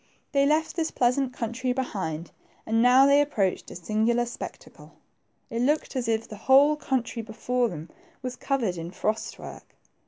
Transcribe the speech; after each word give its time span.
They 0.31 0.47
left 0.47 0.75
this 0.75 0.89
pleasant 0.89 1.31
country 1.31 1.73
behind, 1.73 2.31
and 2.65 2.81
now 2.81 3.05
they 3.05 3.21
approached 3.21 3.69
a 3.69 3.75
singular 3.75 4.25
spectacle. 4.25 4.93
It 5.51 5.61
looked 5.61 5.95
as 5.95 6.07
if 6.07 6.27
the 6.27 6.37
whole 6.37 6.75
country 6.75 7.21
before 7.21 7.69
them 7.69 7.87
was 8.23 8.35
covered 8.35 8.77
with 8.77 8.95
frost 8.95 9.37
work. 9.37 9.75